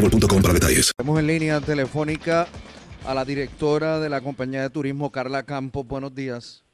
boostmobile.com 0.00 0.42
para 0.42 0.54
detalles. 0.54 0.92
Tenemos 0.96 1.20
en 1.20 1.26
línea 1.26 1.60
telefónica 1.60 2.46
a 3.06 3.14
la 3.14 3.24
directora 3.24 4.00
de 4.00 4.08
la 4.08 4.20
compañía 4.20 4.62
de 4.62 4.70
turismo, 4.70 5.10
Carla 5.10 5.42
Campos. 5.42 5.86
Buenos 5.86 6.14
días. 6.14 6.64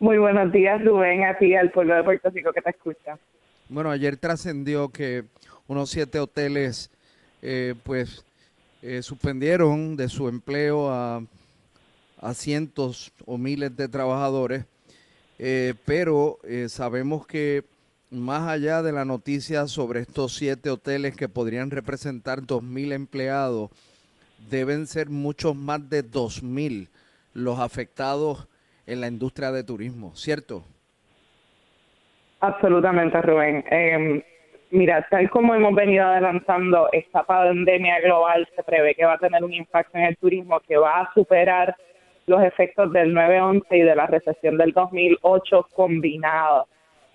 Muy 0.00 0.18
buenos 0.18 0.52
días, 0.52 0.82
Rubén, 0.84 1.24
a 1.24 1.36
ti 1.38 1.46
y 1.46 1.54
al 1.56 1.70
pueblo 1.72 1.94
de 1.94 2.04
Puerto 2.04 2.30
Rico 2.30 2.52
que 2.52 2.62
te 2.62 2.70
escucha. 2.70 3.18
Bueno, 3.68 3.90
ayer 3.90 4.16
trascendió 4.16 4.90
que 4.90 5.24
unos 5.66 5.90
siete 5.90 6.20
hoteles 6.20 6.90
eh, 7.42 7.74
pues 7.82 8.24
eh, 8.82 9.02
suspendieron 9.02 9.96
de 9.96 10.08
su 10.08 10.28
empleo 10.28 10.90
a, 10.90 11.22
a 12.20 12.34
cientos 12.34 13.12
o 13.26 13.36
miles 13.38 13.76
de 13.76 13.88
trabajadores, 13.88 14.64
eh, 15.38 15.74
pero 15.84 16.38
eh, 16.44 16.68
sabemos 16.68 17.26
que 17.26 17.64
más 18.10 18.48
allá 18.48 18.82
de 18.82 18.92
la 18.92 19.04
noticia 19.04 19.66
sobre 19.66 20.00
estos 20.00 20.34
siete 20.34 20.70
hoteles 20.70 21.16
que 21.16 21.28
podrían 21.28 21.70
representar 21.70 22.40
2.000 22.40 22.92
empleados, 22.92 23.70
deben 24.50 24.86
ser 24.86 25.08
muchos 25.08 25.54
más 25.54 25.88
de 25.90 26.02
2.000 26.04 26.88
los 27.34 27.58
afectados 27.58 28.48
en 28.86 29.00
la 29.00 29.08
industria 29.08 29.52
de 29.52 29.62
turismo, 29.62 30.12
¿cierto? 30.14 30.62
Absolutamente, 32.40 33.20
Rubén. 33.20 33.64
Eh, 33.70 34.24
mira, 34.70 35.06
tal 35.10 35.28
como 35.30 35.54
hemos 35.54 35.74
venido 35.74 36.06
adelantando, 36.06 36.88
esta 36.92 37.24
pandemia 37.24 38.00
global 38.00 38.48
se 38.54 38.62
prevé 38.62 38.94
que 38.94 39.04
va 39.04 39.14
a 39.14 39.18
tener 39.18 39.44
un 39.44 39.52
impacto 39.52 39.98
en 39.98 40.04
el 40.04 40.16
turismo 40.16 40.60
que 40.60 40.76
va 40.76 41.00
a 41.00 41.14
superar 41.14 41.76
los 42.26 42.42
efectos 42.42 42.92
del 42.92 43.14
9-11 43.14 43.64
y 43.70 43.80
de 43.80 43.94
la 43.94 44.06
recesión 44.06 44.56
del 44.56 44.72
2008 44.72 45.68
combinados. 45.74 46.68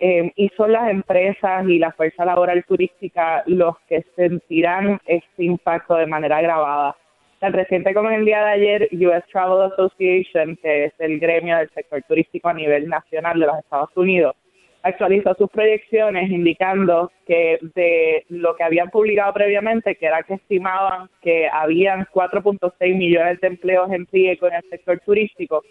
Eh, 0.06 0.30
y 0.36 0.50
son 0.54 0.70
las 0.70 0.90
empresas 0.90 1.66
y 1.66 1.78
la 1.78 1.90
fuerza 1.92 2.26
laboral 2.26 2.62
turística 2.64 3.42
los 3.46 3.74
que 3.88 4.04
sentirán 4.14 5.00
este 5.06 5.44
impacto 5.44 5.94
de 5.94 6.06
manera 6.06 6.36
agravada. 6.36 6.94
Tan 7.38 7.54
reciente 7.54 7.94
como 7.94 8.10
en 8.10 8.16
el 8.16 8.26
día 8.26 8.44
de 8.44 8.50
ayer, 8.50 8.88
US 8.92 9.24
Travel 9.32 9.72
Association, 9.72 10.58
que 10.60 10.84
es 10.84 10.92
el 10.98 11.18
gremio 11.18 11.56
del 11.56 11.70
sector 11.70 12.02
turístico 12.02 12.50
a 12.50 12.52
nivel 12.52 12.86
nacional 12.86 13.40
de 13.40 13.46
los 13.46 13.58
Estados 13.60 13.96
Unidos, 13.96 14.36
actualizó 14.82 15.34
sus 15.38 15.48
proyecciones 15.48 16.30
indicando 16.30 17.10
que 17.26 17.58
de 17.74 18.26
lo 18.28 18.56
que 18.56 18.64
habían 18.64 18.90
publicado 18.90 19.32
previamente, 19.32 19.94
que 19.94 20.04
era 20.04 20.22
que 20.22 20.34
estimaban 20.34 21.08
que 21.22 21.48
habían 21.50 22.04
4.6 22.12 22.94
millones 22.94 23.40
de 23.40 23.46
empleos 23.46 23.90
en 23.90 24.06
riesgo 24.12 24.48
en 24.48 24.54
el 24.56 24.68
sector 24.68 25.00
turístico, 25.00 25.62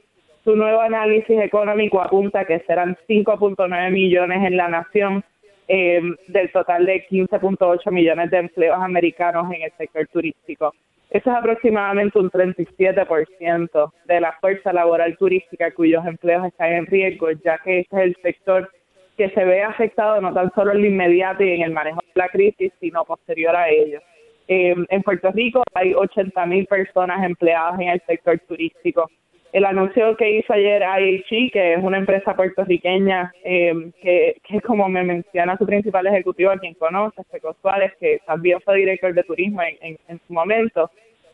su 0.43 0.55
nuevo 0.55 0.81
análisis 0.81 1.39
económico 1.39 2.01
apunta 2.01 2.45
que 2.45 2.59
serán 2.67 2.97
5.9 3.07 3.91
millones 3.91 4.45
en 4.45 4.57
la 4.57 4.67
nación 4.67 5.23
eh, 5.67 6.01
del 6.27 6.51
total 6.51 6.85
de 6.85 7.07
15.8 7.07 7.91
millones 7.91 8.29
de 8.29 8.37
empleos 8.37 8.77
americanos 8.79 9.51
en 9.53 9.63
el 9.63 9.71
sector 9.77 10.05
turístico. 10.07 10.73
Eso 11.09 11.29
es 11.29 11.35
aproximadamente 11.35 12.19
un 12.19 12.29
37% 12.29 13.93
de 14.05 14.19
la 14.19 14.33
fuerza 14.41 14.73
laboral 14.73 15.15
turística 15.17 15.71
cuyos 15.71 16.05
empleos 16.05 16.47
están 16.47 16.73
en 16.73 16.87
riesgo, 16.87 17.31
ya 17.31 17.59
que 17.59 17.81
este 17.81 17.95
es 17.95 18.03
el 18.03 18.15
sector 18.21 18.69
que 19.15 19.29
se 19.29 19.45
ve 19.45 19.61
afectado 19.61 20.19
no 20.19 20.33
tan 20.33 20.51
solo 20.55 20.71
en 20.71 20.81
lo 20.81 20.87
inmediato 20.87 21.43
y 21.43 21.51
en 21.51 21.61
el 21.61 21.71
manejo 21.71 21.99
de 22.01 22.19
la 22.19 22.29
crisis, 22.29 22.73
sino 22.79 23.05
posterior 23.05 23.55
a 23.55 23.69
ello. 23.69 23.99
Eh, 24.47 24.75
en 24.89 25.03
Puerto 25.03 25.31
Rico 25.31 25.63
hay 25.73 25.93
80 25.93 26.45
mil 26.47 26.65
personas 26.65 27.23
empleadas 27.23 27.79
en 27.79 27.89
el 27.89 28.01
sector 28.07 28.39
turístico 28.39 29.09
el 29.53 29.65
anuncio 29.65 30.17
que 30.17 30.31
hizo 30.31 30.51
ayer 30.51 30.81
IHG, 30.81 31.51
que 31.51 31.73
es 31.75 31.83
una 31.83 31.99
empresa 31.99 32.35
puertorriqueña 32.35 33.31
eh, 33.43 33.91
que, 34.01 34.35
que, 34.43 34.61
como 34.61 34.89
me 34.89 35.03
menciona 35.03 35.55
su 35.57 35.65
principal 35.67 36.07
ejecutivo, 36.07 36.49
a 36.49 36.57
quien 36.57 36.73
conoce, 36.73 37.21
Peco 37.31 37.55
Suárez, 37.61 37.93
que 37.99 38.19
también 38.25 38.59
fue 38.61 38.77
director 38.77 39.13
de 39.13 39.23
turismo 39.23 39.61
en, 39.61 39.97
en, 40.07 40.19
su 40.27 40.33
momento, 40.33 40.89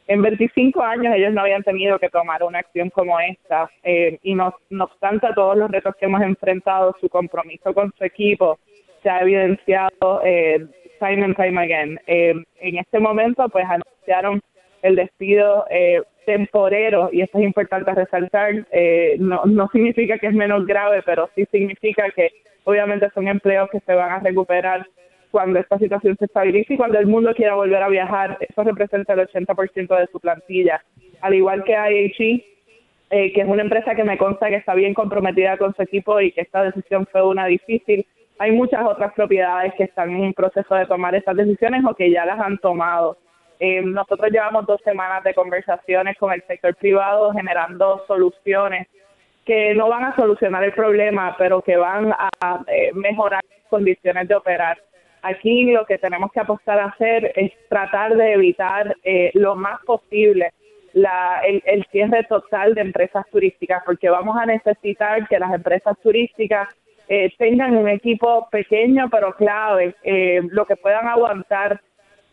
en 0.07 0.21
25 0.21 0.81
años 0.83 1.15
ellos 1.15 1.33
no 1.33 1.41
habían 1.41 1.63
tenido 1.63 1.97
que 1.97 2.09
tomar 2.09 2.43
una 2.43 2.59
acción 2.59 2.89
como 2.89 3.17
esta 3.21 3.69
eh, 3.83 4.19
y 4.21 4.35
no, 4.35 4.53
obstante 4.79 5.27
a 5.27 5.33
todos 5.33 5.55
los 5.55 5.71
retos 5.71 5.95
que 5.95 6.05
hemos 6.05 6.21
enfrentado, 6.21 6.95
su 6.99 7.07
compromiso 7.07 7.73
con 7.73 7.93
su 7.97 8.03
equipo 8.03 8.59
se 9.01 9.09
ha 9.09 9.21
evidenciado 9.21 10.21
eh, 10.25 10.65
time 10.99 11.23
and 11.23 11.35
time 11.37 11.61
again. 11.61 11.99
En 12.05 12.77
este 12.77 12.99
momento 12.99 13.47
pues 13.47 13.65
anunciaron 13.65 14.41
el 14.81 14.95
despido 14.95 15.65
eh, 15.69 16.01
temporero, 16.29 17.09
y 17.11 17.21
esto 17.21 17.39
es 17.39 17.43
importante 17.43 17.91
resaltar, 17.91 18.67
eh, 18.71 19.15
no, 19.19 19.45
no 19.45 19.67
significa 19.71 20.19
que 20.19 20.27
es 20.27 20.33
menos 20.33 20.67
grave, 20.67 21.01
pero 21.03 21.27
sí 21.33 21.47
significa 21.51 22.03
que 22.15 22.29
obviamente 22.65 23.09
son 23.15 23.27
empleos 23.27 23.67
que 23.71 23.79
se 23.79 23.95
van 23.95 24.11
a 24.11 24.19
recuperar 24.19 24.85
cuando 25.31 25.59
esta 25.59 25.79
situación 25.79 26.15
se 26.17 26.25
estabilice 26.25 26.75
y 26.75 26.77
cuando 26.77 26.99
el 26.99 27.07
mundo 27.07 27.33
quiera 27.33 27.55
volver 27.55 27.81
a 27.81 27.89
viajar. 27.89 28.37
Eso 28.41 28.63
representa 28.63 29.13
el 29.13 29.27
80% 29.27 29.99
de 29.99 30.07
su 30.11 30.19
plantilla. 30.19 30.83
Al 31.21 31.33
igual 31.33 31.63
que 31.63 31.73
IHE, 31.73 32.45
eh, 33.09 33.33
que 33.33 33.41
es 33.41 33.47
una 33.47 33.63
empresa 33.63 33.95
que 33.95 34.03
me 34.03 34.19
consta 34.19 34.49
que 34.49 34.57
está 34.57 34.75
bien 34.75 34.93
comprometida 34.93 35.57
con 35.57 35.73
su 35.73 35.81
equipo 35.81 36.21
y 36.21 36.31
que 36.31 36.41
esta 36.41 36.63
decisión 36.63 37.07
fue 37.11 37.25
una 37.25 37.47
difícil. 37.47 38.05
Hay 38.37 38.51
muchas 38.51 38.85
otras 38.85 39.13
propiedades 39.13 39.73
que 39.75 39.85
están 39.85 40.11
en 40.11 40.33
proceso 40.33 40.75
de 40.75 40.85
tomar 40.85 41.15
estas 41.15 41.35
decisiones 41.35 41.83
o 41.85 41.95
que 41.95 42.11
ya 42.11 42.25
las 42.25 42.39
han 42.39 42.59
tomado. 42.59 43.17
Eh, 43.59 43.81
nosotros 43.81 44.31
llevamos 44.31 44.65
dos 44.65 44.81
semanas 44.83 45.23
de 45.23 45.33
conversaciones 45.33 46.17
con 46.17 46.31
el 46.31 46.41
sector 46.47 46.75
privado 46.75 47.33
generando 47.33 48.03
soluciones 48.07 48.87
que 49.45 49.73
no 49.73 49.89
van 49.89 50.05
a 50.05 50.15
solucionar 50.15 50.63
el 50.63 50.73
problema, 50.73 51.35
pero 51.37 51.61
que 51.61 51.75
van 51.75 52.13
a 52.13 52.63
eh, 52.67 52.91
mejorar 52.93 53.41
las 53.49 53.67
condiciones 53.69 54.27
de 54.27 54.35
operar. 54.35 54.77
Aquí 55.21 55.71
lo 55.71 55.85
que 55.85 55.97
tenemos 55.97 56.31
que 56.31 56.39
apostar 56.39 56.79
a 56.79 56.85
hacer 56.85 57.33
es 57.35 57.51
tratar 57.67 58.15
de 58.15 58.33
evitar 58.33 58.95
eh, 59.03 59.31
lo 59.33 59.55
más 59.55 59.79
posible 59.85 60.53
el, 60.93 61.85
cierre 61.91 62.23
total 62.23 62.73
de 62.73 62.81
empresas 62.81 63.25
turísticas, 63.31 63.83
porque 63.85 64.09
vamos 64.09 64.37
a 64.37 64.45
necesitar 64.45 65.27
que 65.27 65.39
las 65.39 65.53
empresas 65.53 65.97
turísticas 66.01 66.67
eh, 67.07 67.31
tengan 67.37 67.75
un 67.75 67.87
equipo 67.89 68.47
pequeño 68.51 69.09
pero 69.09 69.33
clave, 69.33 69.95
eh, 70.03 70.41
lo 70.49 70.65
que 70.65 70.75
puedan 70.75 71.07
aguantar 71.07 71.81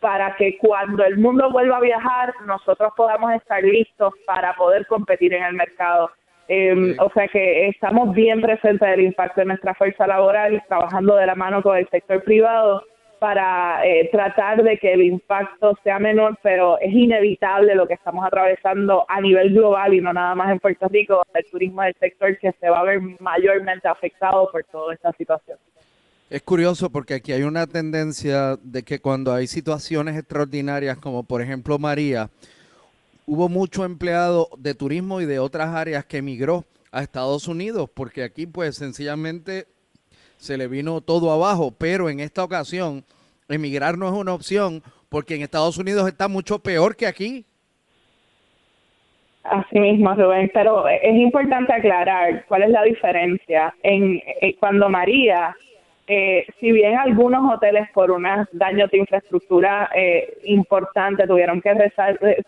para 0.01 0.37
que 0.37 0.59
cuando 0.59 1.05
el 1.05 1.19
mundo 1.19 1.51
vuelva 1.51 1.79
a 1.79 1.81
viajar 1.81 2.35
nosotros 2.47 2.93
podamos 2.97 3.33
estar 3.35 3.63
listos 3.63 4.15
para 4.27 4.55
poder 4.55 4.87
competir 4.87 5.35
en 5.35 5.45
el 5.45 5.55
mercado. 5.55 6.11
Eh, 6.49 6.97
O 7.01 7.11
sea 7.11 7.27
que 7.29 7.69
estamos 7.69 8.15
bien 8.15 8.41
presentes 8.41 8.89
del 8.89 9.01
impacto 9.01 9.41
de 9.41 9.47
nuestra 9.47 9.75
fuerza 9.75 10.07
laboral, 10.07 10.63
trabajando 10.69 11.17
de 11.17 11.27
la 11.27 11.35
mano 11.35 11.63
con 11.63 11.77
el 11.77 11.89
sector 11.89 12.23
privado 12.23 12.85
para 13.19 13.85
eh, 13.85 14.09
tratar 14.13 14.63
de 14.63 14.77
que 14.79 14.93
el 14.93 15.03
impacto 15.03 15.75
sea 15.83 15.99
menor, 15.99 16.39
pero 16.43 16.79
es 16.81 16.93
inevitable 16.93 17.75
lo 17.75 17.87
que 17.87 17.95
estamos 17.95 18.25
atravesando 18.25 19.07
a 19.09 19.21
nivel 19.21 19.55
global 19.55 19.95
y 19.95 20.01
no 20.01 20.13
nada 20.13 20.35
más 20.35 20.51
en 20.51 20.61
Puerto 20.61 20.87
Rico, 20.89 21.25
el 21.35 21.45
turismo 21.51 21.83
del 21.83 21.95
sector 21.95 22.37
que 22.39 22.53
se 22.53 22.69
va 22.69 22.81
a 22.81 22.85
ver 22.85 23.01
mayormente 23.19 23.89
afectado 23.89 24.49
por 24.53 24.63
toda 24.65 24.95
esta 24.95 25.13
situación. 25.13 25.59
Es 26.29 26.43
curioso 26.43 26.91
porque 26.91 27.15
aquí 27.15 27.31
hay 27.31 27.45
una 27.45 27.69
tendencia 27.69 28.57
de 28.61 28.83
que 28.83 28.99
cuando 28.99 29.33
hay 29.33 29.47
situaciones 29.47 30.17
extraordinarias 30.17 30.99
como 30.99 31.23
por 31.23 31.41
ejemplo 31.41 31.79
María, 31.79 32.31
hubo 33.27 33.49
mucho 33.49 33.85
empleado 33.85 34.49
de 34.59 34.75
turismo 34.75 35.21
y 35.21 35.25
de 35.25 35.39
otras 35.39 35.69
áreas 35.69 36.05
que 36.05 36.17
emigró 36.17 36.65
a 36.91 37.03
Estados 37.03 37.47
Unidos 37.47 37.89
porque 37.95 38.25
aquí 38.25 38.45
pues 38.45 38.75
sencillamente 38.75 39.67
se 40.37 40.59
le 40.59 40.67
vino 40.67 41.01
todo 41.01 41.31
abajo, 41.31 41.73
pero 41.79 42.11
en 42.11 42.19
esta 42.19 42.43
ocasión 42.43 43.05
emigrar 43.49 43.97
no 43.97 44.09
es 44.09 44.13
una 44.13 44.35
opción 44.35 44.83
porque 45.09 45.37
en 45.37 45.43
Estados 45.43 45.79
Unidos 45.79 46.09
está 46.09 46.27
mucho 46.27 46.59
peor 46.59 46.97
que 46.97 47.07
aquí. 47.07 47.45
Así 49.45 49.79
mismo, 49.79 50.13
Rubén, 50.13 50.51
pero 50.53 50.89
es 50.89 51.15
importante 51.15 51.73
aclarar 51.73 52.45
cuál 52.49 52.65
es 52.65 52.71
la 52.71 52.83
diferencia. 52.83 53.73
En, 53.85 54.21
eh, 54.41 54.57
cuando 54.59 54.89
María, 54.89 55.55
eh, 56.09 56.47
si 56.61 56.71
bien 56.71 56.97
algunos 56.97 57.53
hoteles 57.53 57.91
por 57.93 58.13
unos 58.13 58.47
daños 58.53 58.89
de 58.93 58.99
infraestructura 58.99 59.91
eh, 59.93 60.39
importantes 60.45 61.27
tuvieron 61.27 61.61
que 61.61 61.75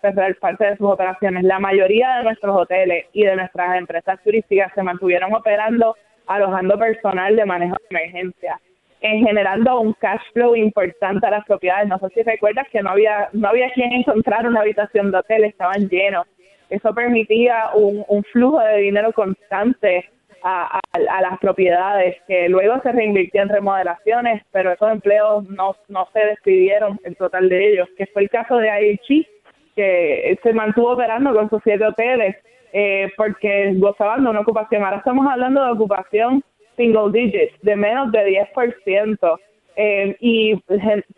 cerrar 0.00 0.36
parte 0.36 0.64
de 0.64 0.76
sus 0.76 0.88
operaciones, 0.88 1.42
la 1.42 1.58
mayoría 1.58 2.18
de 2.18 2.24
nuestros 2.24 2.56
hoteles 2.56 3.06
y 3.12 3.24
de 3.24 3.34
nuestras 3.34 3.76
empresas 3.76 4.22
turísticas 4.22 4.72
se 4.74 4.82
mantuvieron 4.82 5.34
operando 5.34 5.96
alojando 6.28 6.78
personal 6.78 7.34
de 7.34 7.44
manejo 7.46 7.76
de 7.90 7.96
emergencia, 7.96 8.60
en 9.00 9.26
generando 9.26 9.80
un 9.80 9.92
cash 9.94 10.22
flow 10.34 10.54
importante 10.54 11.26
a 11.26 11.30
las 11.30 11.44
propiedades. 11.44 11.88
No 11.88 11.98
sé 11.98 12.08
si 12.14 12.22
recuerdas 12.22 12.68
que 12.70 12.82
no 12.82 12.90
había 12.90 13.28
no 13.32 13.48
había 13.48 13.72
quien 13.72 13.92
encontrar 13.92 14.46
una 14.46 14.60
habitación 14.60 15.10
de 15.10 15.18
hotel, 15.18 15.44
estaban 15.44 15.88
llenos. 15.88 16.26
Eso 16.70 16.94
permitía 16.94 17.70
un, 17.74 18.04
un 18.06 18.22
flujo 18.24 18.60
de 18.60 18.76
dinero 18.78 19.12
constante 19.12 20.10
a, 20.42 20.80
a, 20.92 21.20
las 21.22 21.38
propiedades 21.38 22.16
que 22.26 22.48
luego 22.48 22.80
se 22.82 22.92
reinvirtió 22.92 23.42
en 23.42 23.48
remodelaciones, 23.48 24.42
pero 24.52 24.72
esos 24.72 24.90
empleos 24.90 25.48
no, 25.48 25.76
no 25.88 26.08
se 26.12 26.20
despidieron, 26.20 26.98
el 27.04 27.16
total 27.16 27.48
de 27.48 27.72
ellos, 27.72 27.88
que 27.96 28.06
fue 28.06 28.22
el 28.22 28.30
caso 28.30 28.56
de 28.56 28.68
IHG, 28.68 29.26
que 29.76 30.38
se 30.42 30.52
mantuvo 30.52 30.92
operando 30.92 31.32
con 31.32 31.48
sus 31.50 31.60
siete 31.62 31.86
hoteles 31.86 32.36
eh, 32.72 33.10
porque 33.16 33.72
gozaban 33.76 34.24
de 34.24 34.30
una 34.30 34.40
ocupación. 34.40 34.84
Ahora 34.84 34.98
estamos 34.98 35.26
hablando 35.30 35.64
de 35.64 35.70
ocupación 35.70 36.42
single 36.76 37.10
digits, 37.12 37.54
de 37.62 37.76
menos 37.76 38.12
de 38.12 38.46
10%. 38.54 39.38
Eh, 39.80 40.16
y 40.18 40.60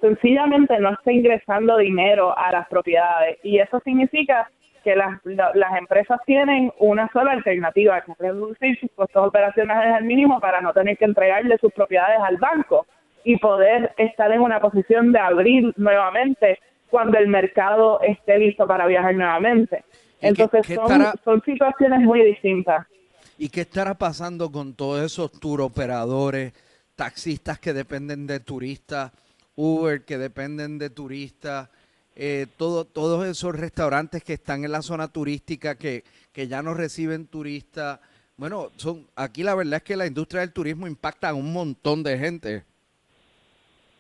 sencillamente 0.03 0.79
no 0.81 0.93
está 0.93 1.11
ingresando 1.11 1.79
dinero 1.79 2.37
a 2.37 2.53
las 2.53 2.69
propiedades. 2.69 3.39
Y 3.43 3.59
eso 3.59 3.81
significa 3.85 4.51
que 4.83 4.97
las, 4.97 5.21
las 5.25 5.77
empresas 5.79 6.21
tienen 6.27 6.73
una 6.79 7.09
sola 7.13 7.33
alternativa, 7.33 8.01
que 8.03 8.13
es 8.13 8.19
reducir 8.19 8.79
sus 8.81 8.91
costos 8.93 9.29
operacionales 9.29 9.95
al 9.95 10.05
mínimo 10.05 10.41
para 10.41 10.61
no 10.61 10.73
tener 10.73 10.97
que 10.97 11.05
entregarle 11.05 11.59
sus 11.59 11.73
propiedades 11.73 12.19
al 12.21 12.37
banco 12.37 12.87
y 13.25 13.37
poder 13.37 13.93
estar 13.99 14.33
en 14.33 14.41
una 14.41 14.61
posición 14.61 15.13
de 15.13 15.19
abrir 15.19 15.73
nuevamente 15.77 16.59
cuando 16.91 17.19
el 17.19 17.29
mercado 17.29 18.01
esté 18.03 18.39
listo 18.39 18.67
para 18.67 18.87
viajar 18.87 19.15
nuevamente. 19.15 19.85
Entonces 20.21 20.67
son, 21.25 21.43
situaciones 21.45 22.01
muy 22.01 22.25
distintas. 22.25 22.87
¿Y 23.39 23.49
qué 23.49 23.63
estará 23.63 23.95
pasando 23.95 24.51
con 24.53 24.75
todos 24.75 25.03
esos 25.03 25.33
turoperadores, 25.33 26.53
taxistas 26.95 27.59
que 27.59 27.73
dependen 27.73 28.27
de 28.27 28.41
turistas, 28.41 29.13
Uber 29.57 30.05
que 30.05 30.19
dependen 30.19 30.79
de 30.79 30.91
turistas, 30.91 31.71
eh, 32.23 32.47
todo, 32.59 32.85
todos 32.85 33.27
esos 33.27 33.59
restaurantes 33.59 34.23
que 34.23 34.35
están 34.35 34.65
en 34.65 34.73
la 34.73 34.83
zona 34.83 35.09
turística 35.09 35.77
que, 35.77 36.05
que 36.33 36.49
ya 36.49 36.63
no 36.63 36.75
reciben 36.75 37.27
turistas? 37.27 37.99
Bueno, 38.37 38.69
son 38.77 39.07
aquí 39.17 39.43
la 39.43 39.55
verdad 39.55 39.79
es 39.79 39.83
que 39.83 39.97
la 39.97 40.07
industria 40.07 40.43
del 40.43 40.53
turismo 40.53 40.87
impacta 40.87 41.31
a 41.31 41.35
un 41.35 41.51
montón 41.51 42.03
de 42.03 42.19
gente 42.19 42.65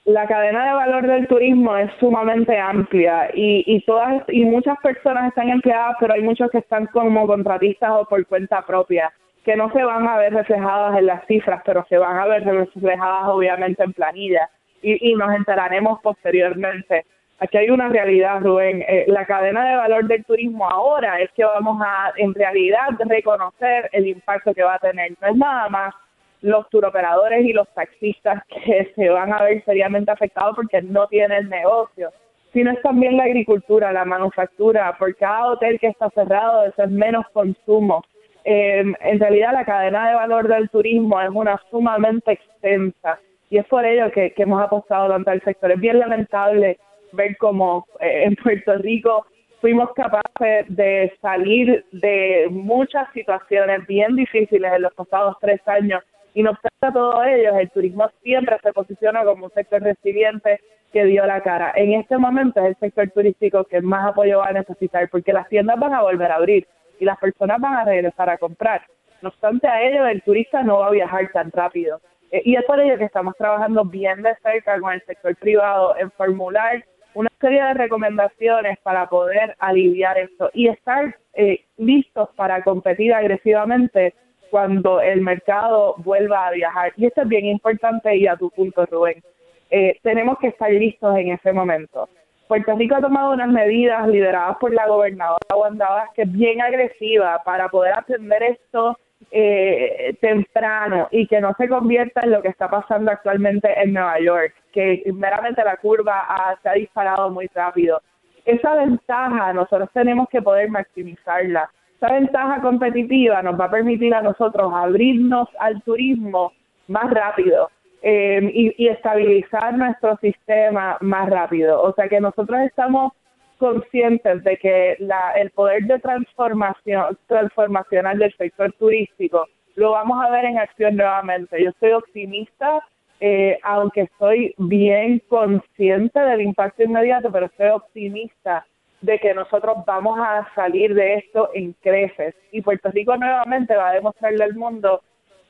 la 0.04 0.26
cadena 0.26 0.66
de 0.66 0.72
valor 0.72 1.06
del 1.06 1.28
turismo 1.28 1.76
es 1.76 1.90
sumamente 2.00 2.58
amplia 2.58 3.30
y, 3.34 3.62
y 3.66 3.80
todas 3.84 4.22
y 4.28 4.44
muchas 4.44 4.78
personas 4.82 5.28
están 5.28 5.50
empleadas, 5.50 5.96
pero 6.00 6.14
hay 6.14 6.22
muchos 6.22 6.50
que 6.50 6.58
están 6.58 6.86
como 6.86 7.26
contratistas 7.26 7.90
o 7.90 8.04
por 8.06 8.26
cuenta 8.26 8.64
propia, 8.66 9.12
que 9.44 9.56
no 9.56 9.70
se 9.72 9.82
van 9.82 10.06
a 10.08 10.18
ver 10.18 10.34
reflejadas 10.34 10.98
en 10.98 11.06
las 11.06 11.24
cifras, 11.26 11.62
pero 11.64 11.84
se 11.88 11.98
van 11.98 12.18
a 12.18 12.26
ver 12.26 12.44
reflejadas 12.44 13.28
obviamente 13.28 13.82
en 13.82 13.92
planilla 13.92 14.50
y, 14.82 15.10
y 15.10 15.14
nos 15.14 15.34
enteraremos 15.34 16.00
posteriormente. 16.02 17.04
Aquí 17.40 17.56
hay 17.56 17.70
una 17.70 17.88
realidad, 17.88 18.40
Rubén. 18.42 18.84
Eh, 18.86 19.06
la 19.08 19.24
cadena 19.24 19.66
de 19.66 19.76
valor 19.76 20.04
del 20.06 20.24
turismo 20.24 20.68
ahora 20.68 21.20
es 21.20 21.30
que 21.32 21.42
vamos 21.42 21.80
a, 21.82 22.12
en 22.16 22.34
realidad, 22.34 22.88
reconocer 22.98 23.88
el 23.92 24.06
impacto 24.06 24.52
que 24.52 24.62
va 24.62 24.74
a 24.74 24.78
tener. 24.78 25.12
No 25.20 25.28
es 25.28 25.36
nada 25.36 25.68
más 25.70 25.94
los 26.42 26.68
turoperadores 26.68 27.44
y 27.44 27.52
los 27.52 27.68
taxistas 27.74 28.42
que 28.48 28.92
se 28.94 29.08
van 29.08 29.32
a 29.32 29.42
ver 29.42 29.64
seriamente 29.64 30.10
afectados 30.10 30.54
porque 30.54 30.82
no 30.82 31.06
tienen 31.06 31.48
negocio, 31.48 32.10
sino 32.52 32.72
es 32.72 32.82
también 32.82 33.16
la 33.16 33.24
agricultura, 33.24 33.92
la 33.92 34.04
manufactura, 34.04 34.96
por 34.98 35.14
cada 35.16 35.46
hotel 35.46 35.78
que 35.80 35.88
está 35.88 36.10
cerrado 36.10 36.66
es 36.66 36.90
menos 36.90 37.26
consumo. 37.32 38.04
Eh, 38.44 38.84
en 39.00 39.20
realidad 39.20 39.52
la 39.52 39.64
cadena 39.64 40.08
de 40.08 40.14
valor 40.14 40.48
del 40.48 40.68
turismo 40.70 41.20
es 41.20 41.30
una 41.30 41.60
sumamente 41.70 42.32
extensa 42.32 43.18
y 43.50 43.58
es 43.58 43.66
por 43.66 43.84
ello 43.84 44.10
que, 44.12 44.32
hemos 44.36 44.62
apostado 44.62 45.08
tanto 45.08 45.30
al 45.30 45.42
sector. 45.42 45.72
Es 45.72 45.80
bien 45.80 45.98
lamentable 45.98 46.78
ver 47.12 47.36
cómo 47.36 47.86
eh, 48.00 48.24
en 48.24 48.36
Puerto 48.36 48.74
Rico 48.78 49.26
fuimos 49.60 49.90
capaces 49.94 50.64
de 50.68 51.12
salir 51.20 51.84
de 51.92 52.48
muchas 52.50 53.12
situaciones 53.12 53.86
bien 53.86 54.16
difíciles 54.16 54.72
en 54.72 54.82
los 54.82 54.94
pasados 54.94 55.36
tres 55.40 55.60
años 55.66 56.02
y 56.34 56.42
no 56.42 56.50
obstante 56.50 56.86
a 56.86 56.92
todo 56.92 57.24
ello, 57.24 57.58
el 57.58 57.70
turismo 57.70 58.08
siempre 58.22 58.56
se 58.62 58.72
posiciona 58.72 59.24
como 59.24 59.46
un 59.46 59.52
sector 59.52 59.82
resiliente 59.82 60.60
que 60.92 61.04
dio 61.04 61.26
la 61.26 61.40
cara. 61.40 61.72
En 61.76 61.92
este 61.92 62.16
momento 62.18 62.60
es 62.60 62.66
el 62.66 62.76
sector 62.76 63.10
turístico 63.10 63.64
que 63.64 63.80
más 63.80 64.10
apoyo 64.10 64.38
va 64.38 64.48
a 64.48 64.52
necesitar 64.52 65.08
porque 65.10 65.32
las 65.32 65.48
tiendas 65.48 65.78
van 65.78 65.94
a 65.94 66.02
volver 66.02 66.30
a 66.30 66.36
abrir 66.36 66.66
y 66.98 67.04
las 67.04 67.18
personas 67.18 67.60
van 67.60 67.74
a 67.74 67.84
regresar 67.84 68.30
a 68.30 68.38
comprar. 68.38 68.82
No 69.22 69.28
obstante 69.28 69.68
a 69.68 69.82
ello, 69.82 70.06
el 70.06 70.22
turista 70.22 70.62
no 70.62 70.78
va 70.78 70.88
a 70.88 70.90
viajar 70.90 71.30
tan 71.32 71.50
rápido. 71.50 72.00
Eh, 72.30 72.42
y 72.44 72.56
es 72.56 72.64
por 72.64 72.80
ello 72.80 72.96
que 72.96 73.04
estamos 73.04 73.36
trabajando 73.36 73.84
bien 73.84 74.22
de 74.22 74.34
cerca 74.42 74.80
con 74.80 74.92
el 74.92 75.02
sector 75.04 75.36
privado 75.36 75.96
en 75.98 76.10
formular 76.12 76.84
una 77.14 77.30
serie 77.40 77.62
de 77.62 77.74
recomendaciones 77.74 78.78
para 78.82 79.08
poder 79.08 79.56
aliviar 79.58 80.18
esto 80.18 80.50
y 80.52 80.68
estar 80.68 81.16
eh, 81.34 81.64
listos 81.76 82.28
para 82.36 82.62
competir 82.62 83.12
agresivamente 83.14 84.14
cuando 84.50 85.00
el 85.00 85.20
mercado 85.20 85.94
vuelva 85.98 86.46
a 86.46 86.50
viajar. 86.50 86.92
Y 86.96 87.06
esto 87.06 87.22
es 87.22 87.28
bien 87.28 87.46
importante 87.46 88.16
y 88.16 88.26
a 88.26 88.36
tu 88.36 88.50
punto, 88.50 88.84
Rubén. 88.86 89.22
Eh, 89.70 89.98
tenemos 90.02 90.38
que 90.38 90.48
estar 90.48 90.70
listos 90.70 91.16
en 91.16 91.30
ese 91.30 91.52
momento. 91.52 92.08
Puerto 92.48 92.74
Rico 92.74 92.96
ha 92.96 93.00
tomado 93.00 93.32
unas 93.32 93.48
medidas 93.48 94.08
lideradas 94.08 94.56
por 94.58 94.74
la 94.74 94.88
gobernadora 94.88 95.56
Wanda 95.56 96.10
que 96.16 96.22
es 96.22 96.32
bien 96.32 96.60
agresiva 96.60 97.40
para 97.44 97.68
poder 97.68 97.94
atender 97.94 98.42
esto 98.42 98.98
eh, 99.30 100.16
temprano 100.20 101.08
y 101.10 101.26
que 101.26 101.40
no 101.40 101.54
se 101.58 101.68
convierta 101.68 102.22
en 102.22 102.32
lo 102.32 102.42
que 102.42 102.48
está 102.48 102.68
pasando 102.68 103.10
actualmente 103.10 103.68
en 103.80 103.92
Nueva 103.92 104.18
York, 104.20 104.54
que 104.72 105.02
meramente 105.14 105.62
la 105.64 105.76
curva 105.76 106.26
se 106.62 106.68
ha 106.68 106.72
disparado 106.74 107.30
muy 107.30 107.46
rápido. 107.54 108.00
Esa 108.44 108.74
ventaja 108.74 109.52
nosotros 109.52 109.90
tenemos 109.92 110.28
que 110.28 110.42
poder 110.42 110.70
maximizarla 110.70 111.70
esta 112.00 112.14
ventaja 112.14 112.62
competitiva 112.62 113.42
nos 113.42 113.60
va 113.60 113.66
a 113.66 113.70
permitir 113.70 114.14
a 114.14 114.22
nosotros 114.22 114.72
abrirnos 114.74 115.48
al 115.58 115.82
turismo 115.82 116.54
más 116.88 117.10
rápido 117.10 117.70
eh, 118.00 118.40
y, 118.78 118.88
estabilizar 118.88 119.76
nuestro 119.76 120.16
sistema 120.16 120.96
más 121.02 121.28
rápido. 121.28 121.82
O 121.82 121.92
sea 121.92 122.08
que 122.08 122.18
nosotros 122.18 122.58
estamos 122.60 123.12
conscientes 123.60 124.42
de 124.42 124.56
que 124.56 124.96
la, 124.98 125.34
el 125.36 125.50
poder 125.50 125.84
de 125.84 126.00
transformación 126.00 127.16
transformacional 127.28 128.18
del 128.18 128.34
sector 128.36 128.72
turístico 128.72 129.46
lo 129.76 129.92
vamos 129.92 130.18
a 130.24 130.30
ver 130.30 130.46
en 130.46 130.58
acción 130.58 130.96
nuevamente. 130.96 131.62
Yo 131.62 131.70
estoy 131.70 131.92
optimista 131.92 132.82
eh, 133.20 133.58
aunque 133.62 134.02
estoy 134.02 134.54
bien 134.56 135.22
consciente 135.28 136.18
del 136.18 136.40
impacto 136.40 136.82
inmediato, 136.82 137.30
pero 137.30 137.46
estoy 137.46 137.68
optimista 137.68 138.66
de 139.02 139.18
que 139.18 139.34
nosotros 139.34 139.76
vamos 139.86 140.18
a 140.18 140.48
salir 140.54 140.94
de 140.94 141.16
esto 141.16 141.50
en 141.52 141.74
creces 141.82 142.34
y 142.50 142.62
Puerto 142.62 142.90
Rico 142.90 143.14
nuevamente 143.16 143.76
va 143.76 143.90
a 143.90 143.94
demostrarle 143.94 144.42
al 144.42 144.54
mundo 144.54 145.02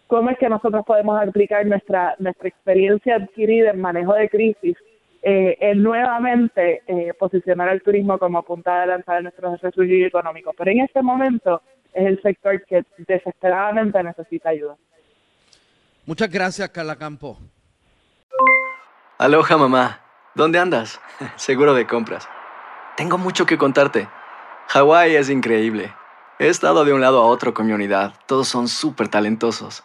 cómo 0.09 0.31
es 0.31 0.39
que 0.39 0.49
nosotros 0.49 0.85
podemos 0.85 1.21
aplicar 1.21 1.65
nuestra 1.65 2.17
nuestra 2.19 2.49
experiencia 2.49 3.17
adquirida 3.17 3.71
en 3.71 3.81
manejo 3.81 4.15
de 4.15 4.29
crisis 4.29 4.77
eh, 5.23 5.57
en 5.61 5.83
nuevamente 5.83 6.83
eh, 6.87 7.13
posicionar 7.19 7.69
al 7.69 7.83
turismo 7.83 8.19
como 8.19 8.43
punta 8.43 8.81
de 8.81 8.87
lanza 8.87 9.15
de 9.15 9.23
nuestro 9.23 9.51
desarrollo 9.53 10.07
económico. 10.07 10.53
Pero 10.57 10.71
en 10.71 10.81
este 10.81 11.03
momento 11.03 11.61
es 11.93 12.07
el 12.07 12.23
sector 12.23 12.65
que 12.65 12.85
desesperadamente 12.99 14.03
necesita 14.03 14.51
ayuda. 14.51 14.77
Muchas 16.07 16.31
gracias, 16.31 16.69
Carla 16.71 16.97
Campo. 16.97 17.39
Aloha, 19.19 19.57
mamá. 19.59 20.01
¿Dónde 20.35 20.59
andas? 20.59 21.01
Seguro 21.37 21.75
de 21.75 21.87
compras. 21.87 22.27
Tengo 22.97 23.19
mucho 23.19 23.45
que 23.45 23.59
contarte. 23.59 24.09
Hawái 24.69 25.17
es 25.17 25.29
increíble. 25.29 25.93
He 26.39 26.49
estado 26.49 26.87
de 26.87 26.95
un 26.95 27.03
lado 27.03 27.21
a 27.21 27.27
otro 27.27 27.53
con 27.53 27.67
mi 27.67 27.73
unidad. 27.73 28.15
Todos 28.27 28.49
son 28.49 28.69
súper 28.69 29.09
talentosos. 29.09 29.85